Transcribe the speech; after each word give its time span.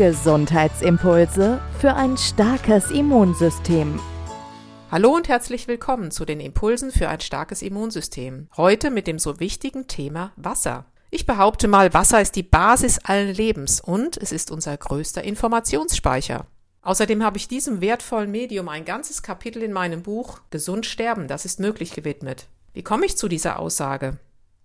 Gesundheitsimpulse 0.00 1.60
für 1.78 1.92
ein 1.94 2.16
starkes 2.16 2.90
Immunsystem. 2.90 4.00
Hallo 4.90 5.14
und 5.14 5.28
herzlich 5.28 5.68
willkommen 5.68 6.10
zu 6.10 6.24
den 6.24 6.40
Impulsen 6.40 6.90
für 6.90 7.10
ein 7.10 7.20
starkes 7.20 7.60
Immunsystem. 7.60 8.48
Heute 8.56 8.90
mit 8.90 9.06
dem 9.06 9.18
so 9.18 9.40
wichtigen 9.40 9.88
Thema 9.88 10.32
Wasser. 10.36 10.86
Ich 11.10 11.26
behaupte 11.26 11.68
mal, 11.68 11.92
Wasser 11.92 12.18
ist 12.22 12.34
die 12.34 12.42
Basis 12.42 12.98
allen 13.04 13.34
Lebens 13.34 13.82
und 13.82 14.16
es 14.16 14.32
ist 14.32 14.50
unser 14.50 14.74
größter 14.74 15.22
Informationsspeicher. 15.22 16.46
Außerdem 16.80 17.22
habe 17.22 17.36
ich 17.36 17.46
diesem 17.46 17.82
wertvollen 17.82 18.30
Medium 18.30 18.70
ein 18.70 18.86
ganzes 18.86 19.22
Kapitel 19.22 19.62
in 19.62 19.74
meinem 19.74 20.02
Buch 20.02 20.40
Gesund 20.48 20.86
sterben, 20.86 21.28
das 21.28 21.44
ist 21.44 21.60
möglich 21.60 21.92
gewidmet. 21.92 22.46
Wie 22.72 22.82
komme 22.82 23.04
ich 23.04 23.18
zu 23.18 23.28
dieser 23.28 23.58
Aussage? 23.58 24.16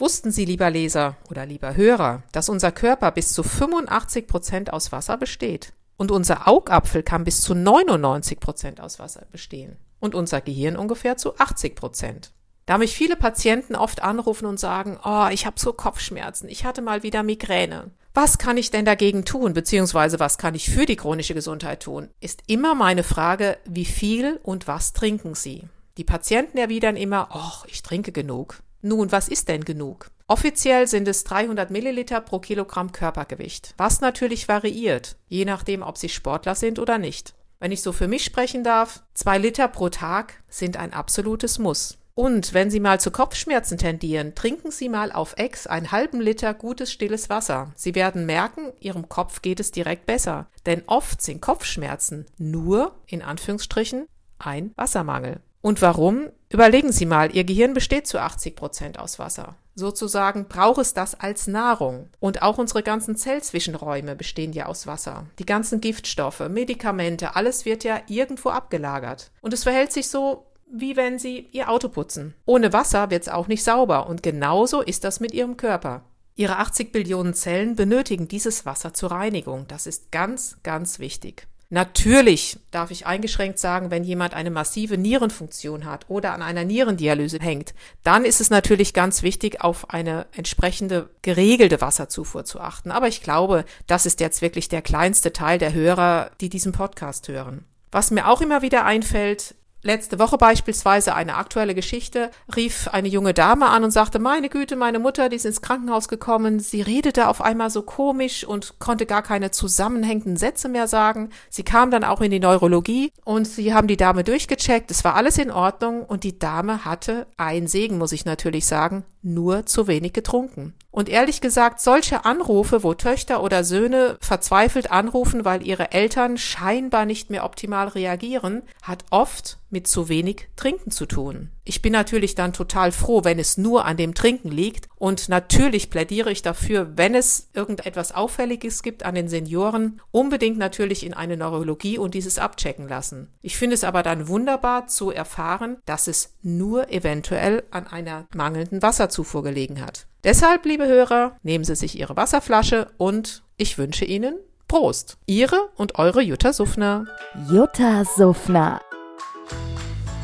Wussten 0.00 0.30
Sie, 0.30 0.46
lieber 0.46 0.70
Leser 0.70 1.18
oder 1.30 1.44
lieber 1.44 1.76
Hörer, 1.76 2.22
dass 2.32 2.48
unser 2.48 2.72
Körper 2.72 3.10
bis 3.10 3.34
zu 3.34 3.42
85 3.42 4.26
Prozent 4.26 4.72
aus 4.72 4.92
Wasser 4.92 5.18
besteht? 5.18 5.74
Und 5.98 6.10
unser 6.10 6.48
Augapfel 6.48 7.02
kann 7.02 7.24
bis 7.24 7.42
zu 7.42 7.54
99 7.54 8.40
Prozent 8.40 8.80
aus 8.80 8.98
Wasser 8.98 9.26
bestehen. 9.30 9.76
Und 9.98 10.14
unser 10.14 10.40
Gehirn 10.40 10.76
ungefähr 10.76 11.18
zu 11.18 11.36
80 11.36 11.76
Prozent. 11.76 12.32
Da 12.64 12.78
mich 12.78 12.96
viele 12.96 13.14
Patienten 13.14 13.76
oft 13.76 14.02
anrufen 14.02 14.46
und 14.46 14.58
sagen, 14.58 14.98
oh, 15.04 15.26
ich 15.30 15.44
habe 15.44 15.60
so 15.60 15.74
Kopfschmerzen, 15.74 16.48
ich 16.48 16.64
hatte 16.64 16.80
mal 16.80 17.02
wieder 17.02 17.22
Migräne. 17.22 17.90
Was 18.14 18.38
kann 18.38 18.56
ich 18.56 18.70
denn 18.70 18.86
dagegen 18.86 19.26
tun, 19.26 19.52
beziehungsweise 19.52 20.18
was 20.18 20.38
kann 20.38 20.54
ich 20.54 20.70
für 20.70 20.86
die 20.86 20.96
chronische 20.96 21.34
Gesundheit 21.34 21.82
tun, 21.82 22.08
ist 22.20 22.42
immer 22.46 22.74
meine 22.74 23.04
Frage, 23.04 23.58
wie 23.66 23.84
viel 23.84 24.40
und 24.44 24.66
was 24.66 24.94
trinken 24.94 25.34
Sie? 25.34 25.68
Die 25.98 26.04
Patienten 26.04 26.56
erwidern 26.56 26.96
immer, 26.96 27.28
oh, 27.34 27.66
ich 27.68 27.82
trinke 27.82 28.12
genug. 28.12 28.62
Nun, 28.82 29.12
was 29.12 29.28
ist 29.28 29.48
denn 29.48 29.64
genug? 29.64 30.10
Offiziell 30.26 30.86
sind 30.86 31.08
es 31.08 31.24
300 31.24 31.70
Milliliter 31.70 32.20
pro 32.20 32.38
Kilogramm 32.38 32.92
Körpergewicht, 32.92 33.74
was 33.76 34.00
natürlich 34.00 34.48
variiert, 34.48 35.16
je 35.28 35.44
nachdem, 35.44 35.82
ob 35.82 35.98
Sie 35.98 36.08
Sportler 36.08 36.54
sind 36.54 36.78
oder 36.78 36.98
nicht. 36.98 37.34
Wenn 37.58 37.72
ich 37.72 37.82
so 37.82 37.92
für 37.92 38.08
mich 38.08 38.24
sprechen 38.24 38.64
darf, 38.64 39.02
zwei 39.12 39.36
Liter 39.36 39.68
pro 39.68 39.90
Tag 39.90 40.42
sind 40.48 40.78
ein 40.78 40.94
absolutes 40.94 41.58
Muss. 41.58 41.98
Und 42.14 42.54
wenn 42.54 42.70
Sie 42.70 42.80
mal 42.80 43.00
zu 43.00 43.10
Kopfschmerzen 43.10 43.76
tendieren, 43.76 44.34
trinken 44.34 44.70
Sie 44.70 44.88
mal 44.88 45.12
auf 45.12 45.34
Ex 45.36 45.66
einen 45.66 45.92
halben 45.92 46.20
Liter 46.20 46.54
gutes 46.54 46.90
stilles 46.90 47.28
Wasser. 47.28 47.72
Sie 47.76 47.94
werden 47.94 48.24
merken, 48.24 48.72
Ihrem 48.80 49.08
Kopf 49.08 49.42
geht 49.42 49.60
es 49.60 49.70
direkt 49.70 50.06
besser. 50.06 50.48
Denn 50.66 50.82
oft 50.86 51.22
sind 51.22 51.40
Kopfschmerzen 51.40 52.26
nur, 52.38 52.94
in 53.06 53.22
Anführungsstrichen, 53.22 54.06
ein 54.38 54.72
Wassermangel. 54.76 55.40
Und 55.62 55.82
warum? 55.82 56.28
Überlegen 56.48 56.90
Sie 56.90 57.06
mal, 57.06 57.34
Ihr 57.34 57.44
Gehirn 57.44 57.74
besteht 57.74 58.06
zu 58.06 58.18
80 58.18 58.56
Prozent 58.56 58.98
aus 58.98 59.18
Wasser. 59.18 59.56
Sozusagen 59.74 60.46
braucht 60.48 60.80
es 60.80 60.94
das 60.94 61.18
als 61.18 61.46
Nahrung. 61.46 62.08
Und 62.18 62.42
auch 62.42 62.58
unsere 62.58 62.82
ganzen 62.82 63.16
Zellzwischenräume 63.16 64.16
bestehen 64.16 64.52
ja 64.52 64.66
aus 64.66 64.86
Wasser. 64.86 65.26
Die 65.38 65.46
ganzen 65.46 65.80
Giftstoffe, 65.80 66.48
Medikamente, 66.48 67.36
alles 67.36 67.64
wird 67.64 67.84
ja 67.84 68.00
irgendwo 68.08 68.50
abgelagert. 68.50 69.30
Und 69.42 69.54
es 69.54 69.62
verhält 69.62 69.92
sich 69.92 70.08
so, 70.08 70.46
wie 70.72 70.96
wenn 70.96 71.18
Sie 71.18 71.48
Ihr 71.52 71.68
Auto 71.70 71.88
putzen. 71.88 72.34
Ohne 72.46 72.72
Wasser 72.72 73.10
wird 73.10 73.22
es 73.22 73.28
auch 73.28 73.48
nicht 73.48 73.64
sauber 73.64 74.08
und 74.08 74.22
genauso 74.22 74.80
ist 74.82 75.04
das 75.04 75.20
mit 75.20 75.32
Ihrem 75.32 75.56
Körper. 75.56 76.04
Ihre 76.36 76.58
80 76.58 76.92
Billionen 76.92 77.34
Zellen 77.34 77.76
benötigen 77.76 78.28
dieses 78.28 78.64
Wasser 78.64 78.94
zur 78.94 79.10
Reinigung. 79.10 79.66
Das 79.68 79.86
ist 79.86 80.10
ganz, 80.10 80.56
ganz 80.62 80.98
wichtig. 80.98 81.46
Natürlich 81.72 82.58
darf 82.72 82.90
ich 82.90 83.06
eingeschränkt 83.06 83.60
sagen, 83.60 83.92
wenn 83.92 84.02
jemand 84.02 84.34
eine 84.34 84.50
massive 84.50 84.98
Nierenfunktion 84.98 85.84
hat 85.84 86.04
oder 86.08 86.32
an 86.32 86.42
einer 86.42 86.64
Nierendialyse 86.64 87.38
hängt, 87.40 87.74
dann 88.02 88.24
ist 88.24 88.40
es 88.40 88.50
natürlich 88.50 88.92
ganz 88.92 89.22
wichtig, 89.22 89.60
auf 89.60 89.88
eine 89.88 90.26
entsprechende 90.32 91.10
geregelte 91.22 91.80
Wasserzufuhr 91.80 92.44
zu 92.44 92.58
achten. 92.60 92.90
Aber 92.90 93.06
ich 93.06 93.22
glaube, 93.22 93.64
das 93.86 94.04
ist 94.04 94.18
jetzt 94.18 94.42
wirklich 94.42 94.68
der 94.68 94.82
kleinste 94.82 95.32
Teil 95.32 95.58
der 95.58 95.72
Hörer, 95.72 96.32
die 96.40 96.48
diesen 96.48 96.72
Podcast 96.72 97.28
hören. 97.28 97.64
Was 97.92 98.10
mir 98.10 98.26
auch 98.28 98.40
immer 98.40 98.62
wieder 98.62 98.84
einfällt, 98.84 99.54
Letzte 99.82 100.18
Woche 100.18 100.36
beispielsweise 100.36 101.14
eine 101.14 101.36
aktuelle 101.36 101.74
Geschichte, 101.74 102.30
rief 102.54 102.88
eine 102.88 103.08
junge 103.08 103.32
Dame 103.32 103.68
an 103.68 103.82
und 103.82 103.92
sagte, 103.92 104.18
meine 104.18 104.50
Güte, 104.50 104.76
meine 104.76 104.98
Mutter, 104.98 105.30
die 105.30 105.36
ist 105.36 105.46
ins 105.46 105.62
Krankenhaus 105.62 106.08
gekommen, 106.08 106.60
sie 106.60 106.82
redete 106.82 107.28
auf 107.28 107.40
einmal 107.40 107.70
so 107.70 107.80
komisch 107.80 108.44
und 108.44 108.78
konnte 108.78 109.06
gar 109.06 109.22
keine 109.22 109.52
zusammenhängenden 109.52 110.36
Sätze 110.36 110.68
mehr 110.68 110.86
sagen. 110.86 111.30
Sie 111.48 111.62
kam 111.62 111.90
dann 111.90 112.04
auch 112.04 112.20
in 112.20 112.30
die 112.30 112.40
Neurologie 112.40 113.10
und 113.24 113.46
sie 113.46 113.72
haben 113.72 113.88
die 113.88 113.96
Dame 113.96 114.22
durchgecheckt, 114.22 114.90
es 114.90 115.02
war 115.02 115.14
alles 115.14 115.38
in 115.38 115.50
Ordnung 115.50 116.04
und 116.04 116.24
die 116.24 116.38
Dame 116.38 116.84
hatte 116.84 117.26
ein 117.38 117.66
Segen, 117.66 117.96
muss 117.96 118.12
ich 118.12 118.26
natürlich 118.26 118.66
sagen, 118.66 119.04
nur 119.22 119.64
zu 119.64 119.86
wenig 119.86 120.12
getrunken. 120.12 120.74
Und 120.90 121.08
ehrlich 121.08 121.40
gesagt, 121.40 121.80
solche 121.80 122.24
Anrufe, 122.24 122.82
wo 122.82 122.94
Töchter 122.94 123.42
oder 123.42 123.62
Söhne 123.62 124.16
verzweifelt 124.20 124.90
anrufen, 124.90 125.44
weil 125.44 125.64
ihre 125.64 125.92
Eltern 125.92 126.36
scheinbar 126.36 127.06
nicht 127.06 127.30
mehr 127.30 127.44
optimal 127.44 127.88
reagieren, 127.88 128.62
hat 128.82 129.04
oft 129.10 129.58
mit 129.70 129.86
zu 129.86 130.08
wenig 130.08 130.48
Trinken 130.56 130.90
zu 130.90 131.06
tun. 131.06 131.50
Ich 131.70 131.82
bin 131.82 131.92
natürlich 131.92 132.34
dann 132.34 132.52
total 132.52 132.90
froh, 132.90 133.22
wenn 133.22 133.38
es 133.38 133.56
nur 133.56 133.84
an 133.84 133.96
dem 133.96 134.12
Trinken 134.12 134.50
liegt. 134.50 134.88
Und 134.96 135.28
natürlich 135.28 135.88
plädiere 135.88 136.32
ich 136.32 136.42
dafür, 136.42 136.96
wenn 136.96 137.14
es 137.14 137.48
irgendetwas 137.54 138.10
Auffälliges 138.10 138.82
gibt 138.82 139.04
an 139.04 139.14
den 139.14 139.28
Senioren, 139.28 140.00
unbedingt 140.10 140.58
natürlich 140.58 141.06
in 141.06 141.14
eine 141.14 141.36
Neurologie 141.36 141.96
und 141.96 142.14
dieses 142.14 142.40
abchecken 142.40 142.88
lassen. 142.88 143.28
Ich 143.40 143.56
finde 143.56 143.74
es 143.74 143.84
aber 143.84 144.02
dann 144.02 144.26
wunderbar 144.26 144.88
zu 144.88 145.12
erfahren, 145.12 145.76
dass 145.84 146.08
es 146.08 146.34
nur 146.42 146.90
eventuell 146.90 147.62
an 147.70 147.86
einer 147.86 148.26
mangelnden 148.34 148.82
Wasserzufuhr 148.82 149.44
gelegen 149.44 149.80
hat. 149.80 150.08
Deshalb, 150.24 150.66
liebe 150.66 150.88
Hörer, 150.88 151.36
nehmen 151.44 151.62
Sie 151.62 151.76
sich 151.76 151.96
Ihre 151.96 152.16
Wasserflasche 152.16 152.88
und 152.96 153.44
ich 153.58 153.78
wünsche 153.78 154.04
Ihnen 154.04 154.34
Prost. 154.66 155.18
Ihre 155.26 155.68
und 155.76 156.00
eure 156.00 156.20
Jutta 156.20 156.52
Suffner. 156.52 157.06
Jutta 157.48 158.04
Suffner. 158.04 158.80